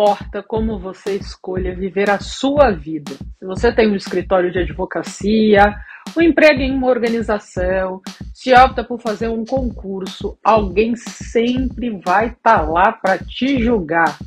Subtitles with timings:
[0.00, 3.12] importa como você escolha viver a sua vida.
[3.38, 5.76] Se você tem um escritório de advocacia,
[6.16, 8.00] um emprego em uma organização,
[8.32, 14.18] se opta por fazer um concurso, alguém sempre vai estar tá lá para te julgar.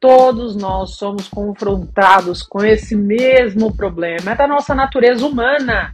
[0.00, 4.32] Todos nós somos confrontados com esse mesmo problema.
[4.32, 5.92] É da nossa natureza humana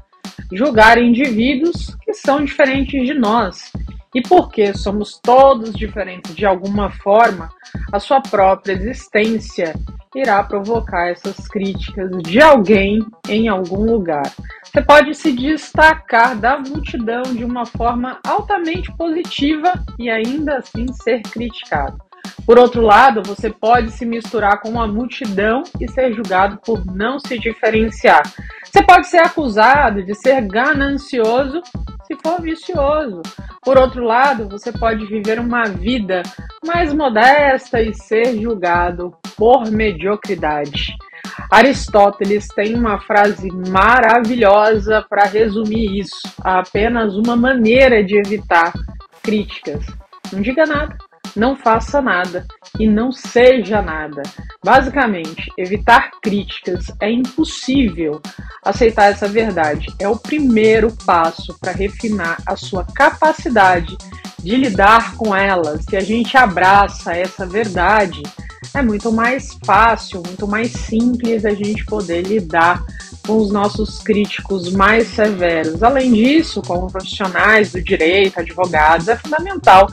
[0.53, 3.73] julgar indivíduos que são diferentes de nós.
[4.15, 7.51] E porque somos todos diferentes de alguma forma,
[7.93, 9.75] a sua própria existência
[10.15, 14.33] irá provocar essas críticas de alguém em algum lugar.
[14.65, 21.23] Você pode se destacar da multidão de uma forma altamente positiva e ainda assim ser
[21.23, 21.99] criticado.
[22.45, 27.19] Por outro lado, você pode se misturar com uma multidão e ser julgado por não
[27.19, 28.23] se diferenciar.
[28.65, 31.63] Você pode ser acusado de ser ganancioso
[32.09, 33.21] se for vicioso.
[33.63, 36.23] Por outro lado, você pode viver uma vida
[36.67, 40.97] mais modesta e ser julgado por mediocridade.
[41.51, 46.17] Aristóteles tem uma frase maravilhosa para resumir isso.
[46.43, 48.73] Há apenas uma maneira de evitar
[49.23, 49.85] críticas.
[50.33, 50.97] Não diga nada
[51.37, 52.47] não faça nada
[52.79, 54.23] e não seja nada.
[54.65, 58.21] Basicamente, evitar críticas é impossível.
[58.65, 63.97] Aceitar essa verdade é o primeiro passo para refinar a sua capacidade
[64.39, 65.85] de lidar com elas.
[65.85, 68.23] Se a gente abraça essa verdade,
[68.75, 72.85] é muito mais fácil, muito mais simples a gente poder lidar
[73.29, 75.83] com os nossos críticos mais severos.
[75.83, 79.87] Além disso, como profissionais do direito, advogados, é fundamental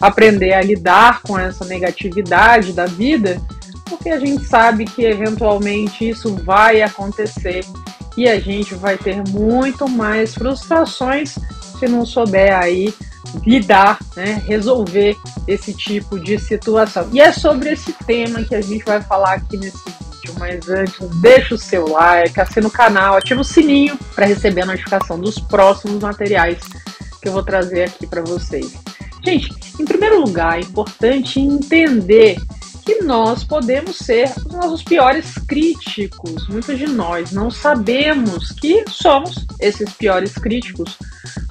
[0.00, 3.40] aprender a lidar com essa negatividade da vida,
[3.84, 7.64] porque a gente sabe que eventualmente isso vai acontecer
[8.16, 11.38] e a gente vai ter muito mais frustrações
[11.78, 12.92] se não souber aí
[13.46, 17.08] lidar, né, resolver esse tipo de situação.
[17.12, 19.78] E é sobre esse tema que a gente vai falar aqui nesse
[20.38, 24.66] mas antes deixa o seu like, assina o canal, ativa o sininho para receber a
[24.66, 26.58] notificação dos próximos materiais
[27.20, 28.72] que eu vou trazer aqui para vocês.
[29.24, 32.38] Gente, em primeiro lugar, é importante entender
[32.84, 36.48] que nós podemos ser os nossos piores críticos.
[36.48, 40.96] Muitos de nós não sabemos que somos esses piores críticos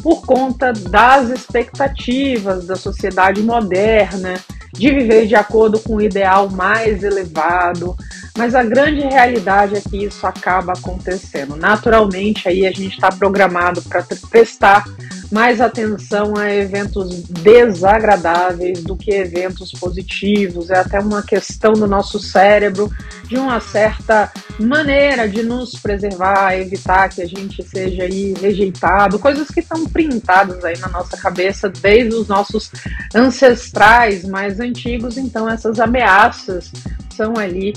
[0.01, 4.35] por conta das expectativas da sociedade moderna,
[4.73, 7.95] de viver de acordo com o ideal mais elevado,
[8.39, 11.57] mas a grande realidade é que isso acaba acontecendo.
[11.57, 14.01] Naturalmente, aí a gente está programado para
[14.31, 14.85] prestar
[15.29, 20.69] mais atenção a eventos desagradáveis do que eventos positivos.
[20.69, 22.89] É até uma questão do nosso cérebro
[23.27, 29.49] de uma certa maneira de nos preservar, evitar que a gente seja aí rejeitado, coisas
[29.49, 32.71] que estão printadas aí na nossa cabeça desde os nossos
[33.13, 35.17] ancestrais mais antigos.
[35.17, 36.71] Então essas ameaças
[37.13, 37.73] são ali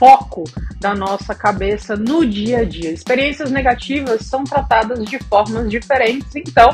[0.00, 0.44] foco
[0.80, 2.90] da nossa cabeça no dia a dia.
[2.90, 6.70] Experiências negativas são tratadas de formas diferentes, então,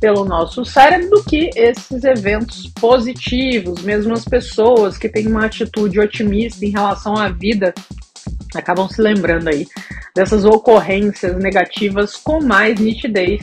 [0.00, 3.82] pelo nosso cérebro, do que esses eventos positivos.
[3.82, 7.74] Mesmo as pessoas que têm uma atitude otimista em relação à vida
[8.54, 9.66] acabam se lembrando aí
[10.14, 13.42] dessas ocorrências negativas com mais nitidez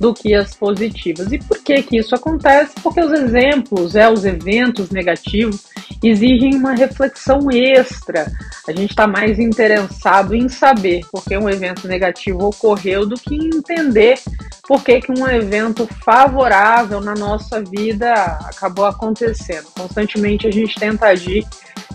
[0.00, 1.30] do que as positivas.
[1.30, 2.72] E por que que isso acontece?
[2.82, 5.66] Porque os exemplos, é, os eventos negativos
[6.02, 8.32] exigem uma reflexão extra.
[8.66, 13.34] A gente está mais interessado em saber por que um evento negativo ocorreu do que
[13.34, 14.18] entender
[14.66, 19.66] por que, que um evento favorável na nossa vida acabou acontecendo.
[19.76, 21.44] Constantemente a gente tenta agir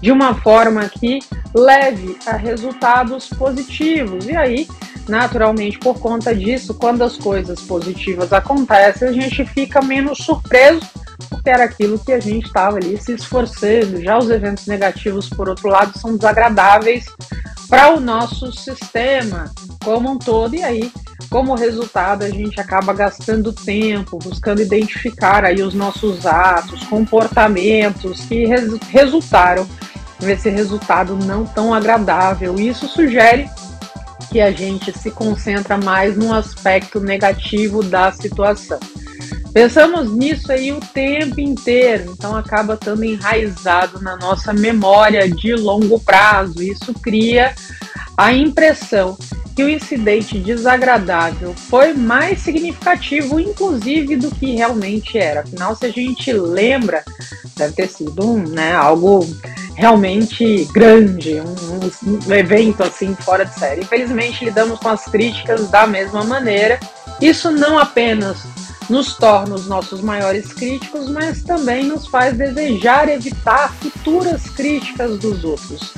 [0.02, 1.20] de uma forma que
[1.56, 4.28] leve a resultados positivos.
[4.28, 4.68] E aí
[5.08, 10.82] Naturalmente, por conta disso, quando as coisas positivas acontecem, a gente fica menos surpreso,
[11.30, 14.02] porque era aquilo que a gente estava ali se esforçando.
[14.02, 17.06] Já os eventos negativos, por outro lado, são desagradáveis
[17.70, 19.52] para o nosso sistema
[19.84, 20.92] como um todo, e aí,
[21.30, 28.46] como resultado, a gente acaba gastando tempo buscando identificar aí os nossos atos, comportamentos que
[28.46, 29.68] res resultaram
[30.20, 32.56] nesse resultado não tão agradável.
[32.56, 33.48] Isso sugere
[34.36, 38.78] que a gente se concentra mais no aspecto negativo da situação.
[39.54, 46.02] Pensamos nisso aí o tempo inteiro, então acaba estando enraizado na nossa memória de longo
[46.02, 46.62] prazo.
[46.62, 47.56] Isso cria
[48.18, 49.18] a impressão
[49.56, 55.44] que o incidente desagradável foi mais significativo, inclusive, do que realmente era.
[55.44, 57.06] Afinal, se a gente lembra,
[57.56, 59.26] deve ter sido um, né, algo
[59.76, 63.82] realmente grande, um, um, evento assim fora de série.
[63.82, 66.80] Infelizmente lidamos com as críticas da mesma maneira.
[67.22, 68.44] Isso não apenas
[68.90, 75.44] nos torna os nossos maiores críticos, mas também nos faz desejar evitar futuras críticas dos
[75.44, 75.94] outros.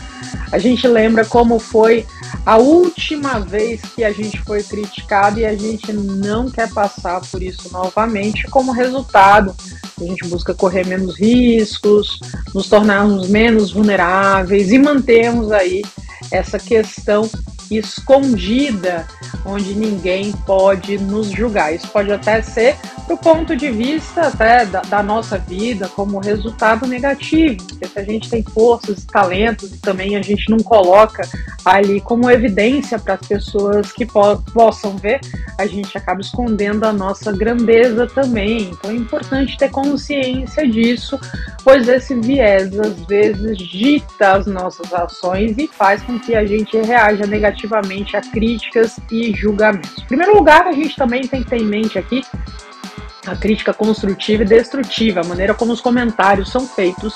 [0.52, 2.06] A gente lembra como foi
[2.46, 7.44] a última vez que a gente foi criticado e a gente não quer passar por
[7.44, 8.48] isso novamente.
[8.48, 9.56] Como resultado,
[10.00, 12.20] a gente busca correr menos riscos,
[12.54, 15.84] nos tornarmos menos vulneráveis e mantermos aí
[16.32, 17.30] essa questão
[17.72, 19.08] escondida,
[19.46, 21.74] onde ninguém pode nos julgar.
[21.74, 22.78] Isso pode até ser
[23.08, 28.04] do ponto de vista até da, da, nossa vida como resultado negativo, porque se a
[28.04, 31.24] gente tem forças, talentos e também a gente não coloca
[31.64, 35.22] ali como evidência para as pessoas que po possam ver,
[35.58, 38.72] a gente acaba escondendo a nossa grandeza também.
[38.72, 41.18] Então é importante ter consciência disso,
[41.64, 46.78] pois esse viés às vezes dita as nossas ações e faz com que a gente
[46.78, 50.04] reaja negativamente a críticas e julgamentos.
[50.04, 52.22] Em primeiro lugar, a gente também tem que ter em mente aqui
[53.26, 57.14] a crítica construtiva e destrutiva, a maneira como os comentários são feitos,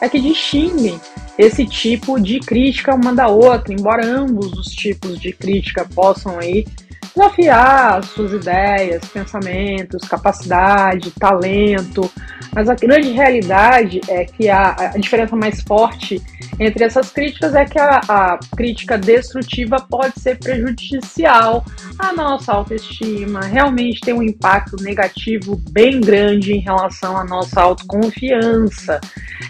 [0.00, 1.00] é que distinguem
[1.38, 6.66] esse tipo de crítica uma da outra, embora ambos os tipos de crítica possam aí
[7.14, 12.10] desafiar suas ideias, pensamentos, capacidade, talento,
[12.54, 16.22] mas a grande realidade é que a, a diferença mais forte
[16.58, 21.64] entre essas críticas é que a, a, crítica destrutiva pode ser prejudicial
[21.98, 29.00] à nossa autoestima, realmente tem um impacto negativo bem grande em relação à nossa autoconfiança.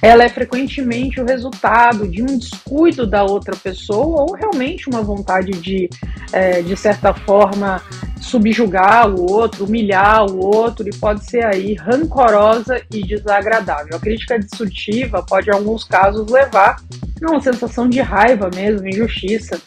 [0.02, 5.52] Ela é frequentemente o resultado de um descuido da outra pessoa ou realmente uma vontade
[5.52, 5.88] de,
[6.32, 7.80] é, de certa forma,
[8.26, 13.96] subjugar o outro, humilhar o outro e pode ser aí rancorosa e desagradável.
[13.96, 16.76] A crítica destrutiva pode, em alguns casos, levar
[17.22, 19.60] a uma sensação de raiva mesmo, injustiça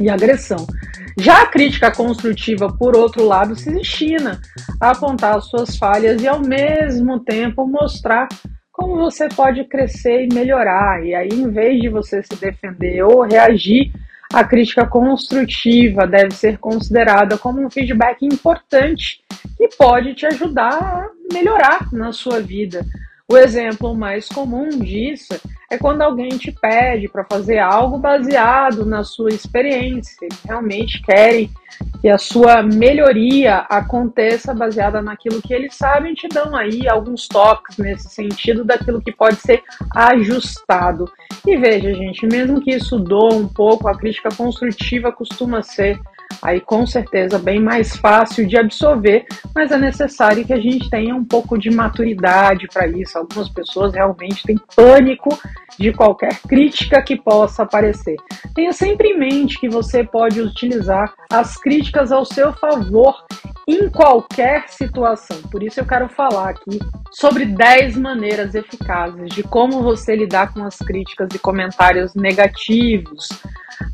[0.00, 0.66] e agressão.
[1.18, 4.40] Já a crítica construtiva, por outro lado, se destina
[4.80, 8.26] a apontar as suas falhas e, ao mesmo tempo, mostrar
[8.72, 11.04] como você pode crescer e melhorar.
[11.04, 13.92] E aí, em vez de você se defender ou reagir,
[14.32, 19.22] a crítica construtiva deve ser considerada como um feedback importante
[19.56, 22.84] que pode te ajudar a melhorar na sua vida.
[23.28, 25.34] O exemplo mais comum disso
[25.70, 30.14] é quando alguém te pede para fazer algo baseado na sua experiência.
[30.20, 31.50] Eles realmente querem
[32.00, 37.78] que a sua melhoria aconteça baseada naquilo que eles sabem, te dão aí alguns toques
[37.78, 39.62] nesse sentido daquilo que pode ser
[39.94, 41.10] ajustado.
[41.46, 45.98] E veja, gente, mesmo que isso doa um pouco, a crítica construtiva costuma ser
[46.40, 51.14] aí com certeza bem mais fácil de absorver, mas é necessário que a gente tenha
[51.14, 53.18] um pouco de maturidade para isso.
[53.18, 55.38] Algumas pessoas realmente têm pânico
[55.78, 58.16] de qualquer crítica que possa aparecer.
[58.54, 63.14] Tenha sempre em mente que você pode utilizar as críticas ao seu favor
[63.66, 65.40] em qualquer situação.
[65.50, 66.78] Por isso eu quero falar aqui
[67.12, 73.28] sobre 10 maneiras eficazes de como você lidar com as críticas e comentários negativos.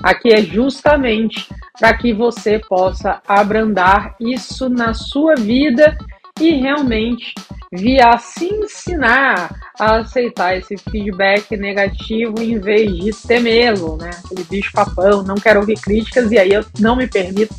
[0.03, 1.49] Aqui é justamente
[1.79, 5.97] para que você possa abrandar isso na sua vida
[6.41, 7.35] e realmente
[7.73, 14.11] via se ensinar a aceitar esse feedback negativo em vez de temê-lo, né?
[14.25, 17.55] Aquele bicho papão, não quero ouvir críticas e aí eu não me permito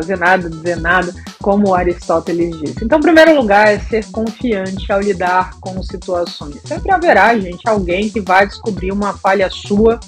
[0.00, 1.12] fazer nada, dizer nada,
[1.42, 2.84] como Aristóteles disse.
[2.84, 6.60] Então, primeiro lugar, é ser confiante ao lidar com situações.
[6.64, 9.98] Sempre haverá, gente, alguém que vai descobrir uma falha sua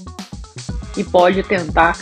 [0.96, 1.96] e pode tentar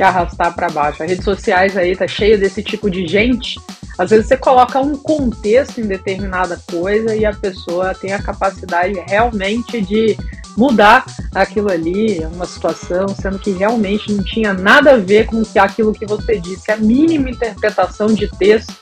[0.00, 1.02] te arrastar para baixo.
[1.02, 3.60] As redes sociais aí tá cheia desse tipo de gente
[4.00, 8.98] às vezes você coloca um contexto em determinada coisa e a pessoa tem a capacidade
[9.06, 10.16] realmente de
[10.56, 11.04] mudar
[11.34, 16.06] aquilo ali, uma situação, sendo que realmente não tinha nada a ver com aquilo que
[16.06, 16.72] você disse.
[16.72, 18.72] A mínima interpretação de texto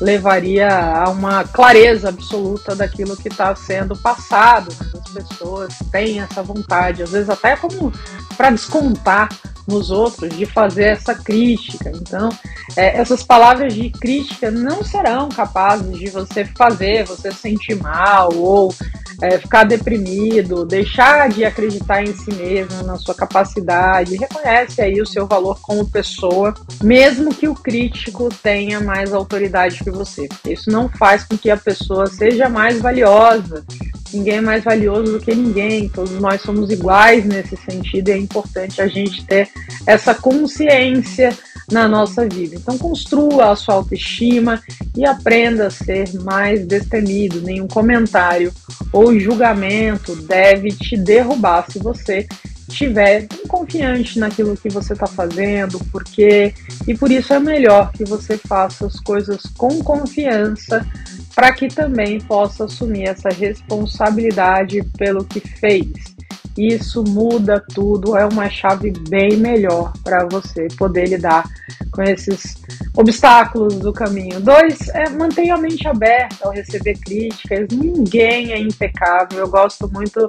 [0.00, 4.68] levaria a uma clareza absoluta daquilo que está sendo passado.
[4.94, 7.92] As pessoas têm essa vontade, às vezes até como
[8.36, 9.28] para descontar
[9.66, 11.90] nos outros, de fazer essa crítica.
[11.94, 12.28] Então,
[12.76, 18.30] é, essas palavras de crítica não serão capazes de você fazer você se sentir mal
[18.34, 18.74] ou
[19.20, 24.16] é, ficar deprimido, deixar de acreditar em si mesmo, na sua capacidade.
[24.16, 29.90] Reconhece aí o seu valor como pessoa, mesmo que o crítico tenha mais autoridade que
[29.90, 30.28] você.
[30.46, 33.64] Isso não faz com que a pessoa seja mais valiosa.
[34.12, 38.18] Ninguém é mais valioso do que ninguém, todos nós somos iguais nesse sentido e é
[38.18, 39.48] importante a gente ter
[39.86, 41.36] essa consciência
[41.70, 42.56] na nossa vida.
[42.56, 44.62] Então, construa a sua autoestima
[44.96, 47.40] e aprenda a ser mais destemido.
[47.40, 48.52] Nenhum comentário
[48.92, 52.26] ou julgamento deve te derrubar se você
[52.68, 56.54] estiver confiante naquilo que você está fazendo, porque
[56.86, 60.86] e por isso é melhor que você faça as coisas com confiança
[61.34, 66.12] para que também possa assumir essa responsabilidade pelo que fez.
[66.56, 71.44] Isso muda tudo, é uma chave bem melhor para você poder lidar
[71.90, 72.56] com esses
[72.94, 74.38] obstáculos do caminho.
[74.38, 77.68] Dois, é mantenha a mente aberta ao receber críticas.
[77.70, 79.38] Ninguém é impecável.
[79.38, 80.28] Eu gosto muito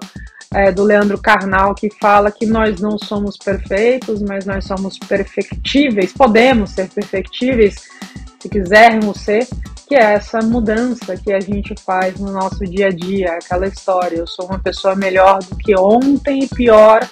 [0.53, 6.13] é, do Leandro Carnal que fala que nós não somos perfeitos, mas nós somos perfectíveis.
[6.13, 7.75] Podemos ser perfectíveis
[8.39, 9.47] se quisermos ser,
[9.93, 14.17] que é essa mudança que a gente faz no nosso dia a dia, aquela história.
[14.17, 17.07] Eu sou uma pessoa melhor do que ontem e pior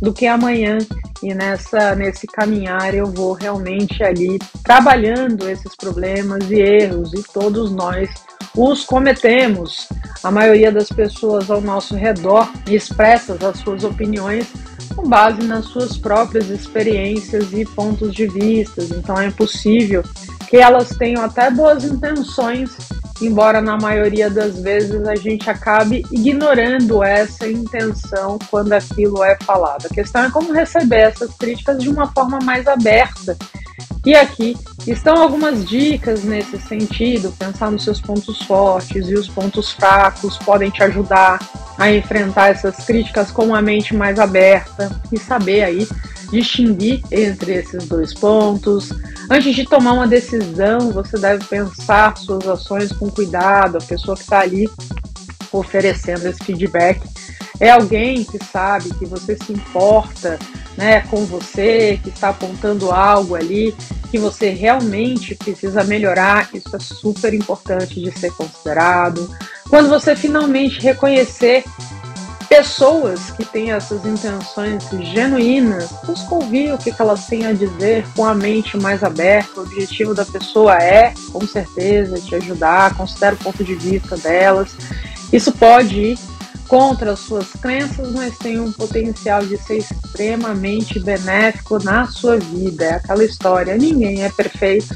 [0.00, 0.78] do que amanhã.
[1.22, 7.70] E nessa nesse caminhar eu vou realmente ali trabalhando esses problemas e erros e todos
[7.70, 8.08] nós
[8.56, 9.86] os cometemos.
[10.24, 14.50] A maioria das pessoas ao nosso redor expressa as suas opiniões
[14.96, 18.82] com base nas suas próprias experiências e pontos de vista.
[18.84, 20.02] Então é possível
[20.52, 22.76] que elas tenham até boas intenções,
[23.22, 29.86] embora na maioria das vezes a gente acabe ignorando essa intenção quando aquilo é falado.
[29.86, 33.34] A questão é como receber essas críticas de uma forma mais aberta.
[34.04, 34.54] E aqui
[34.86, 37.32] estão algumas dicas nesse sentido.
[37.38, 41.38] Pensar nos seus pontos fortes e os pontos fracos podem te ajudar
[41.78, 45.88] a enfrentar essas críticas com uma mente mais aberta e saber aí
[46.32, 48.90] distinguir entre esses dois pontos.
[49.30, 53.76] Antes de tomar uma decisão, você deve pensar suas ações com cuidado.
[53.76, 54.68] A pessoa que está ali
[55.52, 57.00] oferecendo esse feedback
[57.60, 60.38] é alguém que sabe que você se importa
[60.76, 63.74] né, com você, que está apontando algo ali
[64.10, 66.48] que você realmente precisa melhorar.
[66.52, 69.30] Isso é super importante de ser considerado.
[69.68, 71.64] Quando você finalmente reconhecer
[72.52, 78.26] pessoas que têm essas intenções genuínas, busca ouvir o que elas têm a dizer com
[78.26, 79.58] a mente mais aberta.
[79.58, 84.68] O objetivo da pessoa é, com certeza, te ajudar, considera o ponto de vista delas.
[85.32, 86.18] Isso pode ir
[86.68, 92.84] contra as suas crenças, mas tem um potencial de ser extremamente benéfico na sua vida.
[92.84, 94.94] É aquela história: ninguém é perfeito.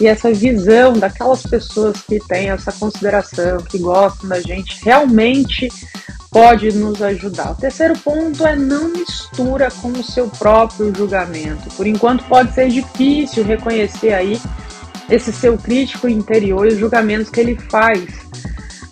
[0.00, 5.68] E essa visão daquelas pessoas que têm essa consideração, que gostam da gente, realmente
[6.36, 7.52] pode nos ajudar.
[7.52, 11.70] O terceiro ponto é não mistura com o seu próprio julgamento.
[11.74, 14.38] Por enquanto pode ser difícil reconhecer aí
[15.08, 18.04] esse seu crítico interior e os julgamentos que ele faz.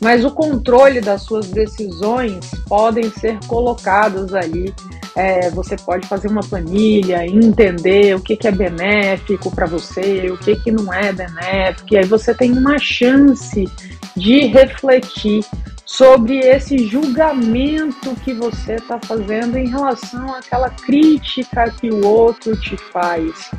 [0.00, 4.74] Mas o controle das suas decisões podem ser colocados ali.
[5.14, 10.38] É, você pode fazer uma planilha, entender o que, que é benéfico para você, o
[10.38, 13.68] que, que não é benéfico, e aí você tem uma chance
[14.16, 15.44] de refletir
[15.84, 22.76] sobre esse julgamento que você está fazendo em relação àquela crítica que o outro te
[22.76, 23.50] faz.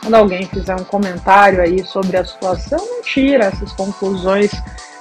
[0.00, 4.50] Quando alguém fizer um comentário aí sobre a situação, não tira essas conclusões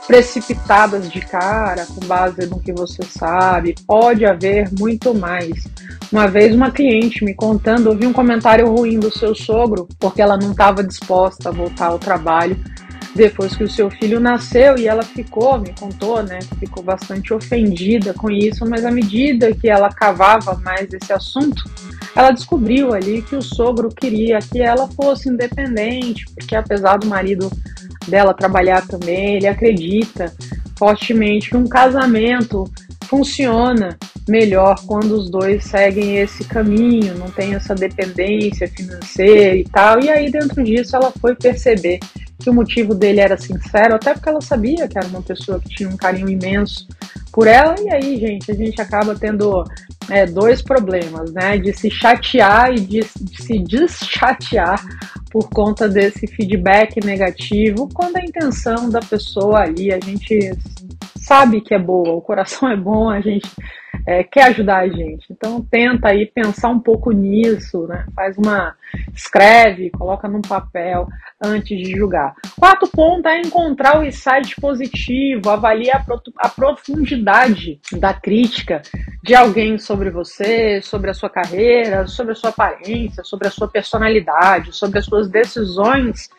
[0.08, 3.76] precipitadas de cara, com base no que você sabe.
[3.88, 5.66] Pode haver muito mais.
[6.12, 10.38] Uma vez uma cliente me contando, ouvi um comentário ruim do seu sogro, porque ela
[10.38, 12.58] não estava disposta a voltar ao trabalho
[13.16, 18.14] depois que o seu filho nasceu e ela ficou, me contou, né, ficou bastante ofendida
[18.14, 21.64] com isso, mas à medida que ela cavava mais esse assunto,
[22.16, 27.52] ela descobriu ali que o sogro queria que ela fosse independente, porque apesar do marido
[28.08, 30.34] dela trabalhar também, ele acredita
[30.78, 32.66] fortemente que um casamento
[33.14, 33.96] funciona
[34.28, 40.04] melhor quando os dois seguem esse caminho, não tem essa dependência financeira e tal.
[40.04, 42.00] E aí, dentro disso, ela foi perceber
[42.40, 45.70] que o motivo dele era sincero, até porque ela sabia que era uma pessoa que
[45.70, 46.88] tinha um carinho imenso
[47.32, 47.76] por ela.
[47.80, 49.64] E aí, gente, a gente acaba tendo
[50.10, 51.58] é, dois problemas, né?
[51.60, 54.84] De se chatear e de, de se deschatear
[55.32, 60.52] por conta desse feedback negativo, quando a intenção da pessoa ali, a gente
[61.24, 63.50] sabe que é boa, o coração é bom, a gente
[64.06, 65.26] é, quer ajudar a gente.
[65.32, 68.06] Então tenta aí pensar um pouco nisso, né?
[68.16, 68.76] Faz uma.
[69.14, 71.08] escreve, coloca num papel
[71.42, 72.34] antes de julgar.
[72.60, 76.06] Quarto ponto é encontrar o insight positivo, avaliar
[76.38, 78.82] a profundidade da crítica
[79.24, 83.68] de alguém sobre você, sobre a sua carreira, sobre a sua aparência, sobre a sua
[83.68, 86.30] personalidade, sobre as suas decisões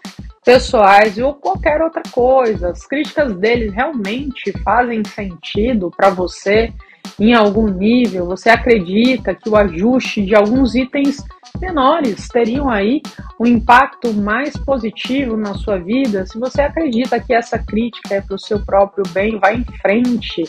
[0.45, 2.71] pessoais ou qualquer outra coisa.
[2.71, 6.73] As críticas deles realmente fazem sentido para você
[7.19, 8.27] em algum nível?
[8.27, 11.25] Você acredita que o ajuste de alguns itens
[11.61, 13.01] menores teriam aí
[13.39, 16.27] um impacto mais positivo na sua vida?
[16.27, 20.45] Se você acredita que essa crítica é para o seu próprio bem, vá em frente.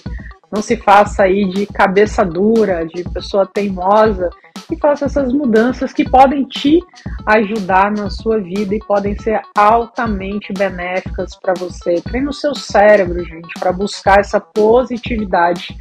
[0.52, 4.30] não se faça aí de cabeça dura, de pessoa teimosa,
[4.72, 6.80] e faça essas mudanças que podem te
[7.26, 12.02] ajudar na sua vida e podem ser altamente benéficas para você.
[12.02, 15.76] Treine o seu cérebro, gente, para buscar essa positividade,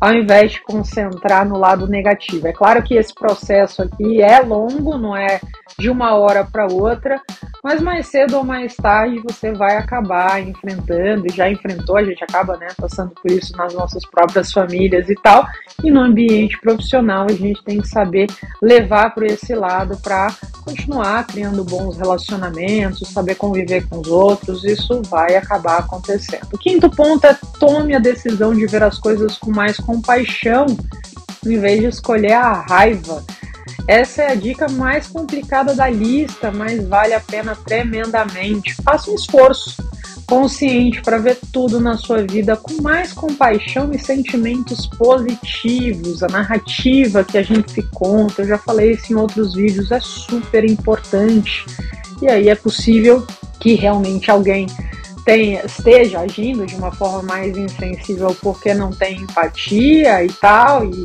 [0.00, 2.46] ao invés de concentrar no lado negativo.
[2.46, 5.40] É claro que esse processo aqui é longo, não é
[5.78, 7.20] de uma hora para outra,
[7.62, 12.22] mas mais cedo ou mais tarde você vai acabar enfrentando, e já enfrentou, a gente
[12.24, 15.46] acaba né, passando por isso nas nossas próprias famílias e tal,
[15.84, 18.17] e no ambiente profissional a gente tem que saber
[18.62, 20.34] levar para esse lado para
[20.64, 26.48] continuar criando bons relacionamentos, saber conviver com os outros, isso vai acabar acontecendo.
[26.52, 30.66] O quinto ponto é tome a decisão de ver as coisas com mais compaixão,
[31.46, 33.24] em vez de escolher a raiva.
[33.86, 38.74] Essa é a dica mais complicada da lista, mas vale a pena tremendamente.
[38.82, 39.82] Faça um esforço
[40.28, 46.22] consciente para ver tudo na sua vida com mais compaixão e sentimentos positivos.
[46.22, 50.00] A narrativa que a gente se conta, eu já falei isso em outros vídeos, é
[50.00, 51.64] super importante.
[52.20, 53.26] E aí é possível
[53.58, 54.66] que realmente alguém
[55.24, 61.02] tenha, esteja agindo de uma forma mais insensível porque não tem empatia e tal, e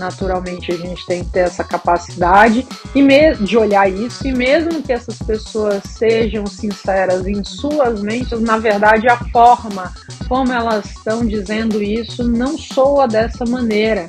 [0.00, 4.92] naturalmente a gente tem que ter essa capacidade e de olhar isso, e mesmo que
[4.92, 9.92] essas pessoas sejam sinceras em suas mentes, na verdade a forma
[10.26, 14.08] como elas estão dizendo isso não soa dessa maneira.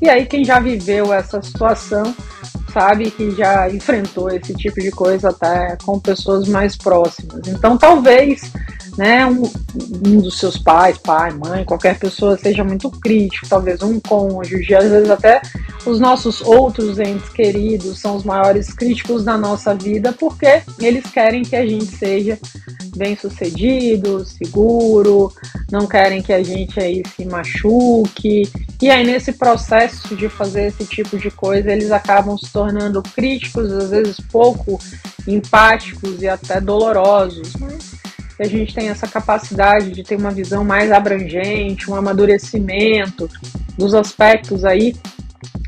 [0.00, 2.14] E aí quem já viveu essa situação
[2.72, 7.46] sabe que já enfrentou esse tipo de coisa até com pessoas mais próximas.
[7.48, 8.52] Então talvez
[8.96, 9.42] né, um,
[10.06, 14.88] um, dos seus pais, pai, mãe, qualquer pessoa seja muito crítico, talvez um cônjuge, às
[14.88, 15.42] vezes até
[15.84, 21.42] os nossos outros entes queridos são os maiores críticos da nossa vida porque eles querem
[21.42, 22.38] que a gente seja
[22.96, 25.32] bem sucedido, seguro,
[25.70, 28.48] não querem que a gente aí se machuque.
[28.80, 33.72] E aí nesse processo de fazer esse tipo de coisa, eles acabam se tornando críticos,
[33.72, 34.78] às vezes pouco
[35.26, 37.52] empáticos e até dolorosos.
[37.58, 38.03] Mas
[38.36, 43.28] que a gente tem essa capacidade de ter uma visão mais abrangente, um amadurecimento
[43.76, 44.94] dos aspectos aí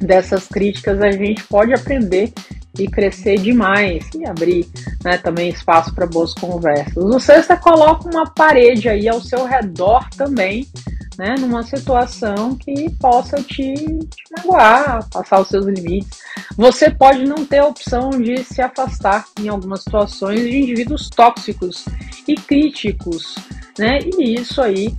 [0.00, 2.32] dessas críticas, a gente pode aprender
[2.78, 4.68] e crescer demais e abrir
[5.02, 6.96] né, também espaço para boas conversas.
[6.96, 10.66] O sexto é coloca uma parede aí ao seu redor também,
[11.18, 16.20] né, numa situação que possa te, te magoar, passar os seus limites.
[16.56, 21.84] Você pode não ter a opção de se afastar em algumas situações de indivíduos tóxicos
[22.26, 23.34] e críticos,
[23.78, 23.98] né?
[24.18, 24.94] E isso aí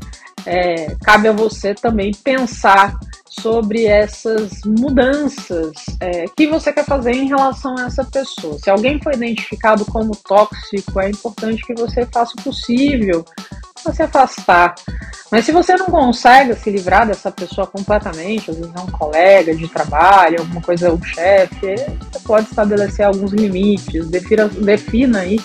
[0.45, 2.97] é, cabe a você também pensar
[3.29, 8.57] sobre essas mudanças é, que você quer fazer em relação a essa pessoa.
[8.57, 13.23] Se alguém foi identificado como tóxico, é importante que você faça o possível
[13.83, 14.75] para se afastar.
[15.31, 19.53] Mas se você não consegue se livrar dessa pessoa completamente, às vezes é um colega
[19.53, 25.37] de trabalho, alguma coisa, um chefe, você pode estabelecer alguns limites, defina, defina aí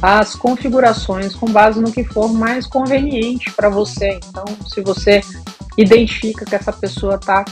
[0.00, 4.18] as configurações com base no que for mais conveniente para você.
[4.28, 5.20] Então, se você
[5.76, 7.44] identifica que essa pessoa está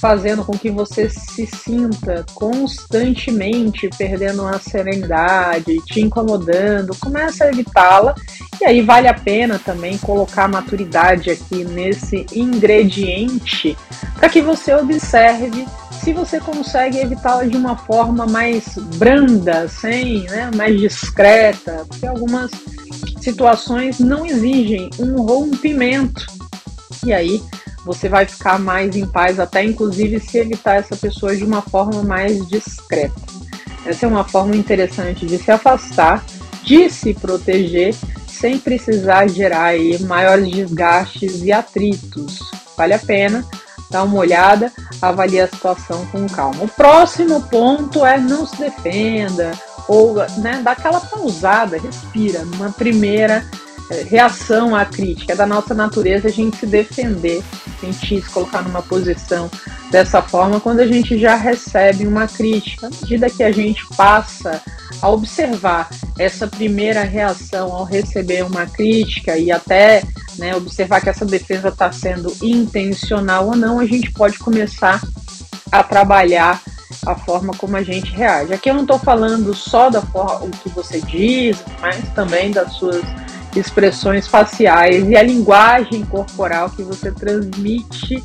[0.00, 8.14] fazendo com que você se sinta constantemente perdendo a serenidade, te incomodando, começa a evitá-la.
[8.60, 13.76] E aí vale a pena também colocar maturidade aqui nesse ingrediente
[14.16, 15.66] para que você observe
[16.02, 22.50] se você consegue evitá-la de uma forma mais branda, sem, né, mais discreta, porque algumas
[23.20, 26.26] situações não exigem um rompimento.
[27.06, 27.40] E aí
[27.84, 32.02] você vai ficar mais em paz, até inclusive se evitar essa pessoa de uma forma
[32.02, 33.20] mais discreta.
[33.84, 36.24] Essa é uma forma interessante de se afastar,
[36.62, 37.94] de se proteger,
[38.28, 42.38] sem precisar gerar aí maiores desgastes e atritos.
[42.76, 43.44] Vale a pena
[43.90, 46.64] dar uma olhada, avalie a situação com calma.
[46.64, 49.52] O próximo ponto é não se defenda,
[49.86, 53.44] ou né, dá aquela pausada, respira, numa primeira
[54.08, 55.32] reação à crítica.
[55.32, 57.42] É da nossa natureza a gente se defender,
[57.80, 59.50] sentir, se colocar numa posição
[59.90, 62.86] dessa forma quando a gente já recebe uma crítica.
[62.86, 64.60] À medida que a gente passa
[65.00, 70.02] a observar essa primeira reação ao receber uma crítica e até
[70.38, 75.00] né, observar que essa defesa está sendo intencional ou não, a gente pode começar
[75.70, 76.60] a trabalhar
[77.06, 78.52] a forma como a gente reage.
[78.52, 82.72] Aqui eu não estou falando só da forma o que você diz, mas também das
[82.74, 83.02] suas
[83.54, 88.22] expressões faciais e a linguagem corporal que você transmite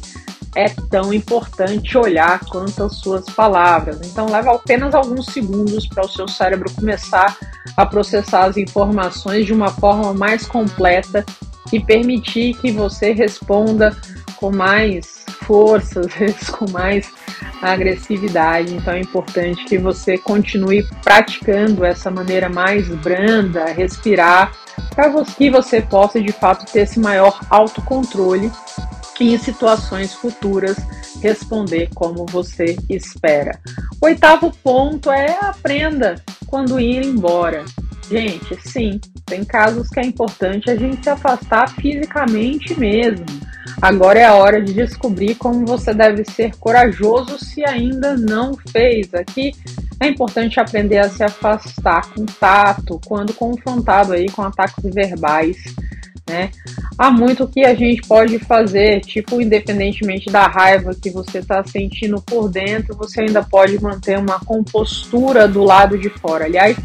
[0.56, 4.00] é tão importante olhar quanto as suas palavras.
[4.04, 7.38] Então, leva apenas alguns segundos para o seu cérebro começar
[7.76, 11.24] a processar as informações de uma forma mais completa
[11.72, 13.96] e permitir que você responda
[14.38, 17.12] com mais força, às vezes com mais
[17.62, 18.74] agressividade.
[18.74, 24.52] Então é importante que você continue praticando essa maneira mais branda, respirar,
[24.98, 28.52] para que você possa de fato ter esse maior autocontrole
[29.20, 30.76] e em situações futuras
[31.22, 33.60] responder como você espera.
[34.02, 36.16] O oitavo ponto é aprenda
[36.48, 37.64] quando ir embora.
[38.10, 43.26] Gente, sim, tem casos que é importante a gente se afastar fisicamente mesmo.
[43.80, 49.14] Agora é a hora de descobrir como você deve ser corajoso se ainda não fez.
[49.14, 49.52] Aqui
[50.00, 55.58] é importante aprender a se afastar com tato quando confrontado aí com ataques verbais
[56.28, 56.52] né?
[56.98, 62.22] Há muito que a gente pode fazer, tipo, independentemente da raiva que você está sentindo
[62.22, 66.46] por dentro, você ainda pode manter uma compostura do lado de fora.
[66.46, 66.76] Aliás,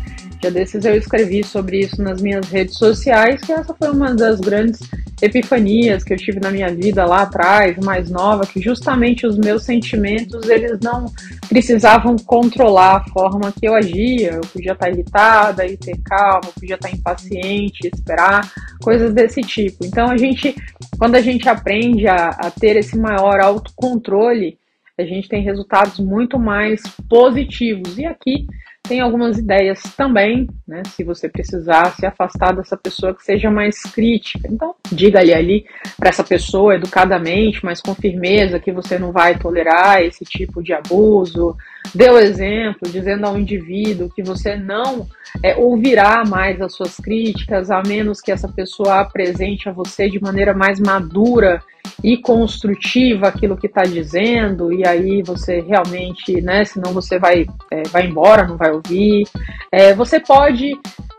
[0.43, 4.41] dia desses eu escrevi sobre isso nas minhas redes sociais, que essa foi uma das
[4.41, 4.81] grandes
[5.21, 9.63] epifanias que eu tive na minha vida lá atrás, mais nova, que justamente os meus
[9.63, 11.07] sentimentos, eles não
[11.49, 14.33] precisavam controlar a forma que eu agia.
[14.33, 18.51] Eu podia estar irritada e ter calma, eu podia estar impaciente, esperar,
[18.83, 19.85] coisas desse tipo.
[19.85, 20.57] Então a gente,
[20.99, 24.59] quando a gente aprende a, a ter esse maior autocontrole,
[24.99, 27.97] a gente tem resultados muito mais positivos.
[27.97, 28.47] E aqui
[28.83, 30.83] tem algumas ideias também, né?
[30.89, 34.49] Se você precisar se afastar dessa pessoa que seja mais crítica.
[34.51, 35.65] Então, diga-lhe ali
[35.97, 40.73] para essa pessoa educadamente, mas com firmeza, que você não vai tolerar esse tipo de
[40.73, 41.57] abuso.
[41.95, 45.07] Dê o exemplo, dizendo ao indivíduo que você não
[45.43, 50.21] é, ouvirá mais as suas críticas, a menos que essa pessoa apresente a você de
[50.21, 51.63] maneira mais madura
[52.03, 57.83] e construtiva aquilo que está dizendo, e aí você realmente, né, senão você vai, é,
[57.89, 59.25] vai embora, não vai ouvir.
[59.71, 60.73] É, você pode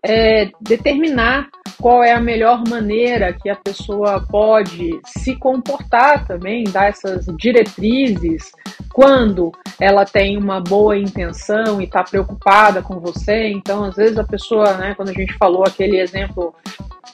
[0.04, 1.47] é, determinar
[1.82, 8.52] qual é a melhor maneira que a pessoa pode se comportar também, dar essas diretrizes
[8.93, 13.49] quando ela tem uma boa intenção e está preocupada com você.
[13.49, 16.54] Então, às vezes a pessoa, né, quando a gente falou aquele exemplo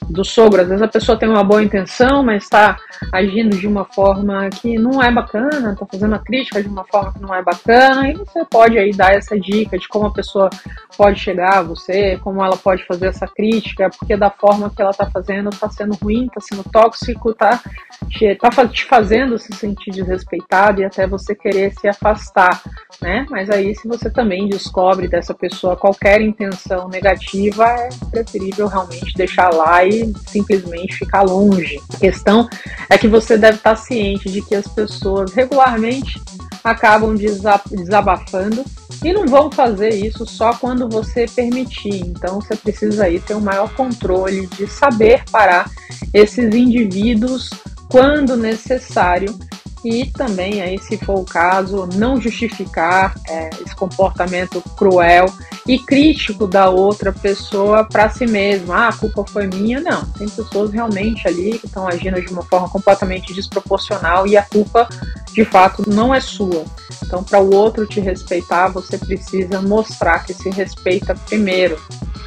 [0.10, 0.62] do sogro.
[0.62, 2.78] Às vezes a pessoa tem uma boa intenção, mas está
[3.14, 7.14] agindo de uma forma que não é bacana, está fazendo a crítica de uma forma
[7.14, 10.50] que não é bacana, e você pode aí dar essa dica de como a pessoa
[10.98, 14.92] pode chegar a você, como ela pode fazer essa crítica, porque da forma que ela
[14.92, 17.62] está fazendo está sendo ruim, está sendo tóxico, está
[18.10, 22.62] te, tá te fazendo se sentir desrespeitado e até você querer se afastar,
[23.02, 23.26] né?
[23.30, 29.54] Mas aí se você também descobre dessa pessoa qualquer intenção negativa, é preferível realmente deixar
[29.54, 31.80] lá e simplesmente ficar longe.
[31.94, 32.48] A questão
[32.90, 36.22] é que você deve estar ciente de que as pessoas regularmente
[36.64, 38.64] acabam desabafando
[39.04, 42.02] e não vão fazer isso só quando você permitir.
[42.06, 45.70] Então você precisa aí ter um maior controle de saber parar
[46.14, 47.50] esses indivíduos
[47.90, 49.38] quando necessário
[49.84, 55.26] e também aí se for o caso não justificar é, esse comportamento cruel
[55.68, 58.76] e crítico da outra pessoa para si mesma.
[58.76, 59.80] Ah, a culpa foi minha.
[59.80, 64.44] Não, tem pessoas realmente ali que estão agindo de uma forma completamente desproporcional e a
[64.44, 64.88] culpa
[65.32, 66.66] de fato não é sua.
[67.04, 71.80] Então, para o outro te respeitar, você precisa mostrar que se respeita primeiro.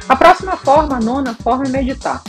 [0.09, 2.21] A próxima forma, a nona forma é meditar.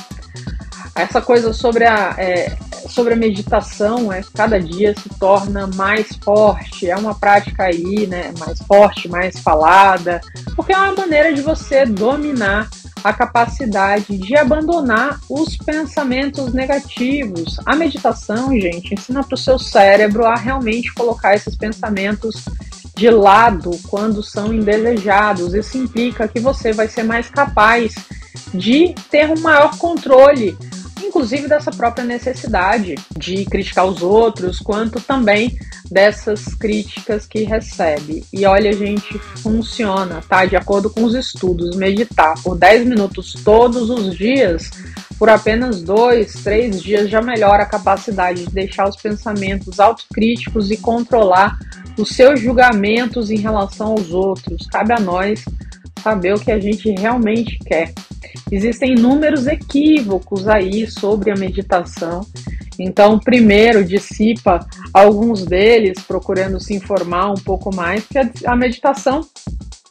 [0.94, 2.56] Essa coisa sobre a, é,
[2.88, 8.32] sobre a meditação, é, cada dia se torna mais forte, é uma prática aí, né,
[8.38, 10.20] mais forte, mais falada,
[10.54, 12.68] porque é uma maneira de você dominar
[13.02, 17.60] a capacidade de abandonar os pensamentos negativos.
[17.66, 22.44] A meditação, gente, ensina para o seu cérebro a realmente colocar esses pensamentos
[22.96, 25.52] de lado quando são indesejados.
[25.52, 27.94] Isso implica que você vai ser mais capaz
[28.54, 30.56] de ter um maior controle
[31.14, 35.56] inclusive dessa própria necessidade de criticar os outros, quanto também
[35.88, 38.24] dessas críticas que recebe.
[38.32, 40.44] E olha, gente, funciona, tá?
[40.44, 44.72] De acordo com os estudos, meditar por 10 minutos todos os dias,
[45.16, 50.76] por apenas dois, três dias, já melhora a capacidade de deixar os pensamentos autocríticos e
[50.76, 51.56] controlar
[51.96, 54.66] os seus julgamentos em relação aos outros.
[54.66, 55.44] Cabe a nós
[56.04, 57.94] saber o que a gente realmente quer.
[58.52, 62.20] Existem inúmeros equívocos aí sobre a meditação.
[62.78, 64.60] Então, primeiro, dissipa
[64.92, 69.26] alguns deles, procurando se informar um pouco mais, porque a meditação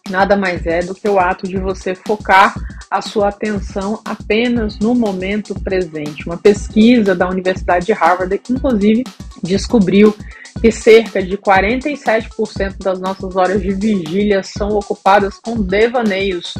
[0.09, 2.53] nada mais é do que o ato de você focar
[2.91, 6.25] a sua atenção apenas no momento presente.
[6.27, 9.03] Uma pesquisa da Universidade de Harvard, inclusive,
[9.41, 10.15] descobriu
[10.61, 16.53] que cerca de 47% das nossas horas de vigília são ocupadas com devaneios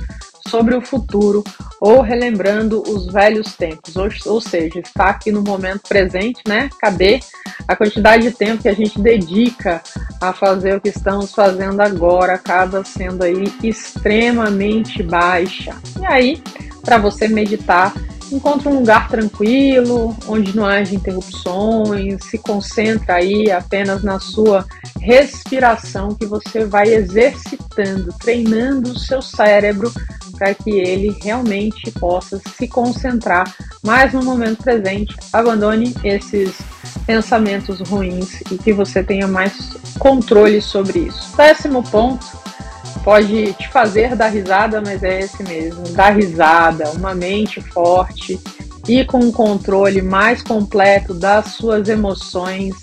[0.47, 1.43] sobre o futuro
[1.79, 6.69] ou relembrando os velhos tempos, ou, ou seja, está aqui no momento presente, né?
[6.79, 7.19] Cadê
[7.67, 9.82] a quantidade de tempo que a gente dedica
[10.21, 15.75] a fazer o que estamos fazendo agora, acaba sendo aí extremamente baixa.
[15.99, 16.43] E aí,
[16.84, 17.93] para você meditar
[18.36, 24.65] encontra um lugar tranquilo, onde não haja interrupções, se concentra aí apenas na sua
[25.00, 29.91] respiração que você vai exercitando, treinando o seu cérebro
[30.38, 35.15] para que ele realmente possa se concentrar mais no momento presente.
[35.32, 36.58] Abandone esses
[37.06, 41.36] pensamentos ruins e que você tenha mais controle sobre isso.
[41.36, 42.26] Décimo ponto,
[43.03, 48.39] pode te fazer dar risada, mas é esse mesmo, dar risada, uma mente forte
[48.87, 52.73] e com um controle mais completo das suas emoções.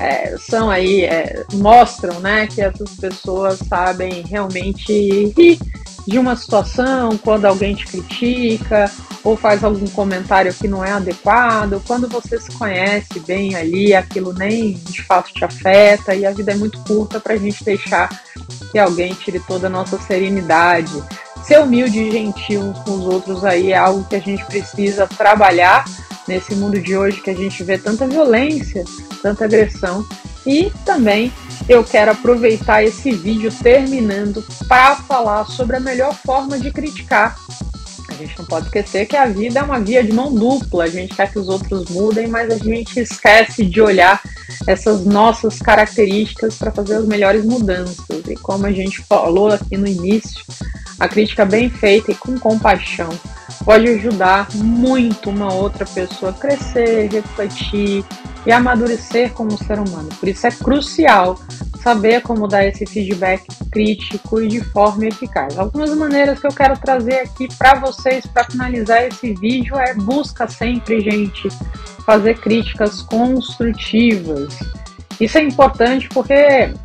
[0.00, 5.58] É, são aí, é, mostram né, que essas pessoas sabem realmente rir
[6.06, 8.90] de uma situação, quando alguém te critica
[9.28, 14.32] ou faz algum comentário que não é adequado, quando você se conhece bem ali, aquilo
[14.32, 18.08] nem de fato te afeta e a vida é muito curta para a gente deixar
[18.72, 20.90] que alguém tire toda a nossa serenidade.
[21.44, 25.06] Ser humilde e gentil uns com os outros aí é algo que a gente precisa
[25.06, 25.84] trabalhar
[26.26, 28.82] nesse mundo de hoje que a gente vê tanta violência,
[29.20, 30.06] tanta agressão.
[30.46, 31.30] E também
[31.68, 37.36] eu quero aproveitar esse vídeo terminando para falar sobre a melhor forma de criticar.
[38.18, 40.84] Gente não pode esquecer que a vida é uma via de mão dupla.
[40.84, 44.20] A gente quer que os outros mudem, mas a gente esquece de olhar
[44.66, 48.04] essas nossas características para fazer as melhores mudanças.
[48.26, 50.44] E como a gente falou aqui no início,
[50.98, 53.08] a crítica bem feita e com compaixão
[53.64, 58.04] pode ajudar muito uma outra pessoa a crescer, refletir
[58.46, 60.08] e amadurecer como ser humano.
[60.18, 61.38] Por isso é crucial
[61.82, 65.58] saber como dar esse feedback crítico e de forma eficaz.
[65.58, 70.48] Algumas maneiras que eu quero trazer aqui para vocês para finalizar esse vídeo é busca
[70.48, 71.48] sempre, gente,
[72.04, 74.58] fazer críticas construtivas.
[75.20, 76.32] Isso é importante porque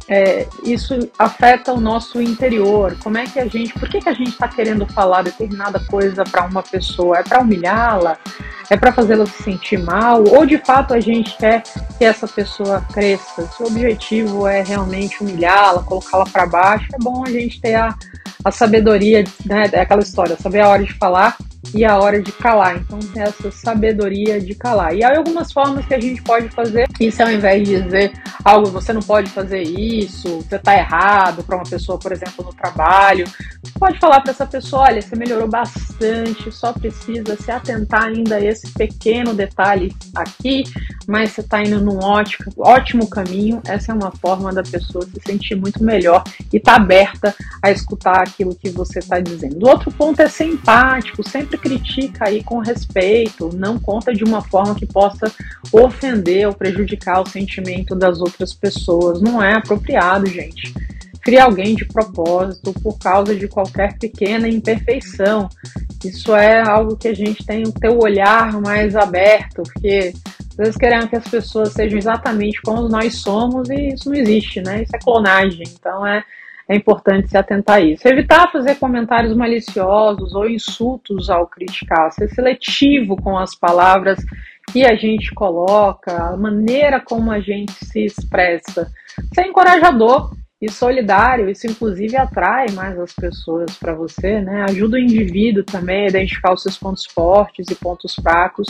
[0.08, 2.98] é, isso afeta o nosso interior.
[3.04, 6.24] Como é que a gente, por que, que a gente está querendo falar determinada coisa
[6.24, 7.20] para uma pessoa?
[7.20, 8.18] É para humilhá-la?
[8.70, 10.24] É para fazê-la se sentir mal?
[10.28, 11.62] Ou de fato a gente quer
[11.98, 13.48] que essa pessoa cresça?
[13.48, 17.96] Se o objetivo é realmente humilhá-la, colocá-la para baixo, é bom a gente ter a,
[18.44, 19.70] a sabedoria, né?
[19.72, 21.38] É aquela história, saber a hora de falar
[21.74, 22.78] e a hora de calar.
[22.78, 24.96] Então, essa sabedoria de calar.
[24.96, 28.70] E há algumas formas que a gente pode fazer isso ao invés de dizer algo,
[28.70, 33.26] você não pode fazer isso, você está errado para uma pessoa, por exemplo, no trabalho.
[33.64, 38.36] Você pode falar para essa pessoa: olha, você melhorou bastante, só precisa se atentar ainda
[38.36, 40.64] a esse pequeno detalhe aqui,
[41.08, 43.62] mas você está indo num ótimo, ótimo caminho.
[43.66, 48.22] Essa é uma forma da pessoa se sentir muito melhor e tá aberta a escutar
[48.22, 49.66] aquilo que você está dizendo.
[49.66, 54.42] O outro ponto é ser empático, sempre critica aí com respeito, não conta de uma
[54.42, 55.32] forma que possa
[55.72, 59.22] ofender ou prejudicar o sentimento das outras pessoas.
[59.22, 60.74] Não é apropriado, gente.
[61.22, 65.48] Criar alguém de propósito por causa de qualquer pequena imperfeição.
[66.04, 70.14] Isso é algo que a gente tem o olhar mais aberto, porque
[70.54, 74.62] às vezes queremos que as pessoas sejam exatamente como nós somos e isso não existe,
[74.62, 74.84] né?
[74.84, 75.64] Isso é clonagem.
[75.68, 76.24] Então é
[76.68, 78.08] é importante se atentar a isso.
[78.08, 84.18] Evitar fazer comentários maliciosos ou insultos ao criticar, ser seletivo com as palavras
[84.72, 88.90] que a gente coloca, a maneira como a gente se expressa.
[89.34, 90.34] Ser encorajador
[90.64, 94.64] e solidário, isso inclusive atrai mais as pessoas para você, né?
[94.70, 98.68] Ajuda o indivíduo também a identificar os seus pontos fortes e pontos fracos.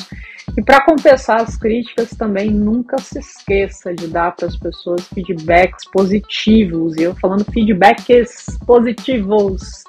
[0.57, 5.85] E para compensar as críticas também, nunca se esqueça de dar para as pessoas feedbacks
[5.91, 6.97] positivos.
[6.97, 9.83] E eu falando feedbacks positivos,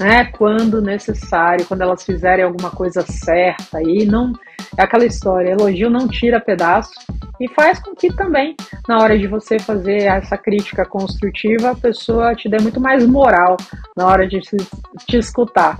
[0.00, 0.24] né?
[0.36, 4.32] Quando necessário, quando elas fizerem alguma coisa certa e não
[4.76, 6.92] é aquela história, elogio não tira pedaço
[7.40, 8.54] e faz com que também,
[8.88, 13.56] na hora de você fazer essa crítica construtiva, a pessoa te dê muito mais moral
[13.96, 15.78] na hora de te escutar.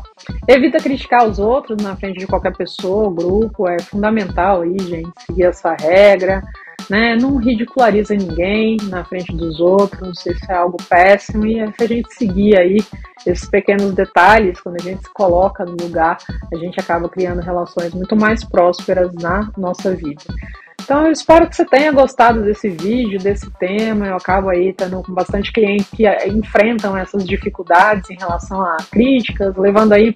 [0.48, 5.44] Evita criticar os outros na frente de qualquer pessoa, grupo, é fundamental aí, gente, seguir
[5.44, 6.42] essa regra.
[6.90, 7.16] Né?
[7.16, 11.46] Não ridiculariza ninguém na frente dos outros, isso é algo péssimo.
[11.46, 12.78] E se a gente seguir aí
[13.26, 16.18] esses pequenos detalhes, quando a gente se coloca no lugar,
[16.52, 20.24] a gente acaba criando relações muito mais prósperas na nossa vida.
[20.84, 24.06] Então eu espero que você tenha gostado desse vídeo, desse tema.
[24.06, 29.56] Eu acabo aí tendo com bastante clientes que enfrentam essas dificuldades em relação a críticas,
[29.56, 30.14] levando aí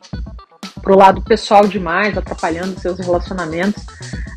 [0.89, 3.85] para o lado pessoal demais, atrapalhando seus relacionamentos.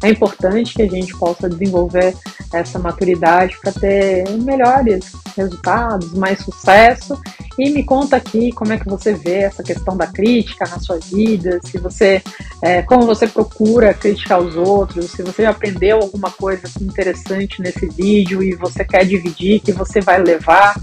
[0.04, 2.14] É importante que a gente possa desenvolver
[2.54, 7.20] essa maturidade para ter melhores resultados, mais sucesso
[7.58, 10.98] e me conta aqui como é que você vê essa questão da crítica na sua
[11.00, 12.22] vida, se você,
[12.62, 18.42] é, como você procura criticar os outros, se você aprendeu alguma coisa interessante nesse vídeo
[18.42, 20.76] e você quer dividir, que você vai levar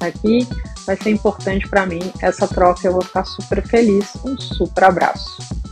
[0.00, 0.46] aqui,
[0.86, 2.86] vai ser importante para mim essa troca.
[2.86, 4.12] Eu vou ficar super feliz.
[4.24, 5.65] Um super abraço.